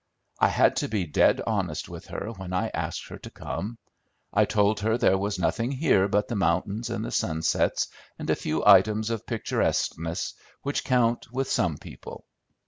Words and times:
I 0.39 0.47
had 0.47 0.77
to 0.77 0.87
be 0.87 1.05
dead 1.05 1.41
honest 1.45 1.87
with 1.87 2.07
her 2.07 2.31
when 2.37 2.53
I 2.53 2.69
asked 2.73 3.07
her 3.09 3.19
to 3.19 3.29
come. 3.29 3.77
I 4.33 4.45
told 4.45 4.79
her 4.79 4.97
there 4.97 5.15
was 5.15 5.37
nothing 5.37 5.71
here 5.71 6.07
but 6.07 6.27
the 6.27 6.35
mountains 6.35 6.89
and 6.89 7.05
the 7.05 7.11
sunsets, 7.11 7.87
and 8.17 8.27
a 8.31 8.35
few 8.35 8.65
items 8.65 9.11
of 9.11 9.27
picturesqueness 9.27 10.33
which 10.63 10.83
count 10.83 11.31
with 11.31 11.51
some 11.51 11.77
people. 11.77 12.23